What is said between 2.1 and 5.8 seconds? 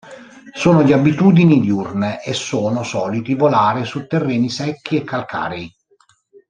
e sono soliti volare su terreni secchi e calcarei.